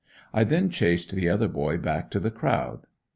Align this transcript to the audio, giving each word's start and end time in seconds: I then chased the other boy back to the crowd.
I 0.33 0.43
then 0.45 0.71
chased 0.71 1.11
the 1.11 1.29
other 1.29 1.47
boy 1.47 1.77
back 1.77 2.09
to 2.09 2.19
the 2.19 2.31
crowd. 2.31 2.87